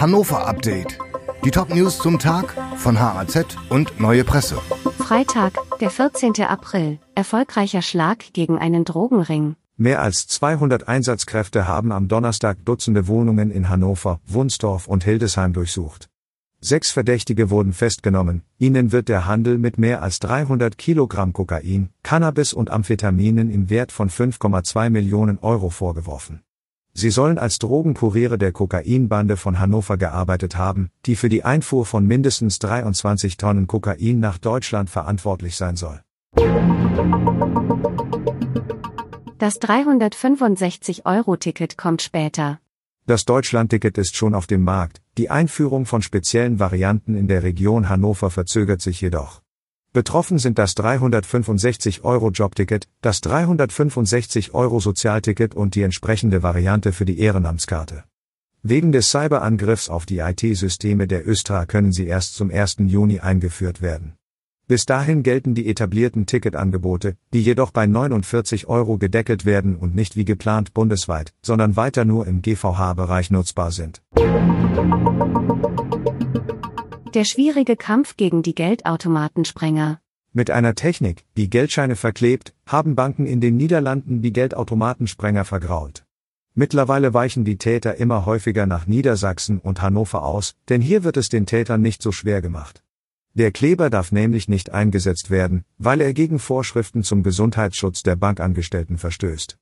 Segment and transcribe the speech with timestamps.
[0.00, 0.96] Hannover Update.
[1.44, 4.56] Die Top-News zum Tag von HAZ und Neue Presse.
[4.96, 6.40] Freitag, der 14.
[6.44, 7.00] April.
[7.16, 9.56] Erfolgreicher Schlag gegen einen Drogenring.
[9.76, 16.08] Mehr als 200 Einsatzkräfte haben am Donnerstag Dutzende Wohnungen in Hannover, Wunsdorf und Hildesheim durchsucht.
[16.60, 22.52] Sechs Verdächtige wurden festgenommen, ihnen wird der Handel mit mehr als 300 Kilogramm Kokain, Cannabis
[22.52, 26.42] und Amphetaminen im Wert von 5,2 Millionen Euro vorgeworfen.
[27.00, 32.04] Sie sollen als Drogenkuriere der Kokainbande von Hannover gearbeitet haben, die für die Einfuhr von
[32.04, 36.00] mindestens 23 Tonnen Kokain nach Deutschland verantwortlich sein soll.
[39.38, 42.58] Das 365-Euro-Ticket kommt später.
[43.06, 47.88] Das Deutschlandticket ist schon auf dem Markt, die Einführung von speziellen Varianten in der Region
[47.88, 49.40] Hannover verzögert sich jedoch.
[49.98, 57.04] Betroffen sind das 365 Euro Jobticket, das 365 Euro Sozialticket und die entsprechende Variante für
[57.04, 58.04] die Ehrenamtskarte.
[58.62, 62.76] Wegen des Cyberangriffs auf die IT-Systeme der Östra können sie erst zum 1.
[62.86, 64.14] Juni eingeführt werden.
[64.68, 70.14] Bis dahin gelten die etablierten Ticketangebote, die jedoch bei 49 Euro gedeckelt werden und nicht
[70.14, 74.00] wie geplant bundesweit, sondern weiter nur im GVH-Bereich nutzbar sind.
[77.18, 79.98] Der schwierige Kampf gegen die Geldautomatensprenger.
[80.32, 86.04] Mit einer Technik, die Geldscheine verklebt, haben Banken in den Niederlanden die Geldautomatensprenger vergrault.
[86.54, 91.28] Mittlerweile weichen die Täter immer häufiger nach Niedersachsen und Hannover aus, denn hier wird es
[91.28, 92.84] den Tätern nicht so schwer gemacht.
[93.34, 98.96] Der Kleber darf nämlich nicht eingesetzt werden, weil er gegen Vorschriften zum Gesundheitsschutz der Bankangestellten
[98.96, 99.58] verstößt.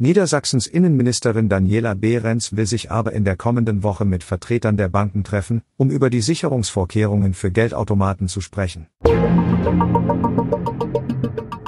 [0.00, 5.24] Niedersachsens Innenministerin Daniela Behrens will sich aber in der kommenden Woche mit Vertretern der Banken
[5.24, 8.86] treffen, um über die Sicherungsvorkehrungen für Geldautomaten zu sprechen.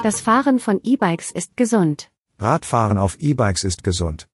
[0.01, 2.09] Das Fahren von E-Bikes ist gesund.
[2.39, 4.29] Radfahren auf E-Bikes ist gesund.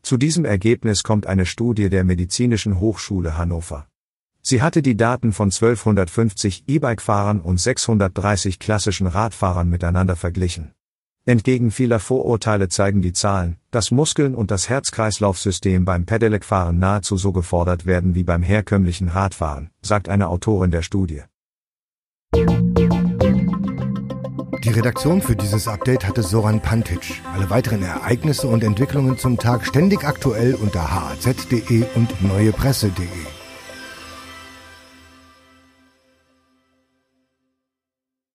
[0.00, 3.86] Zu diesem Ergebnis kommt eine Studie der Medizinischen Hochschule Hannover.
[4.40, 10.72] Sie hatte die Daten von 1250 E-Bike-Fahrern und 630 klassischen Radfahrern miteinander verglichen.
[11.24, 17.30] Entgegen vieler Vorurteile zeigen die Zahlen, dass Muskeln und das Herz-Kreislauf-System beim Pedelec-Fahren nahezu so
[17.30, 21.22] gefordert werden wie beim herkömmlichen Radfahren, sagt eine Autorin der Studie.
[24.64, 27.20] Die Redaktion für dieses Update hatte Soran Pantic.
[27.34, 33.41] Alle weiteren Ereignisse und Entwicklungen zum Tag ständig aktuell unter haz.de und neuepresse.de.